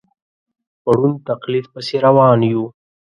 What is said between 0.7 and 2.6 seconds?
په ړوند تقلید پسې روان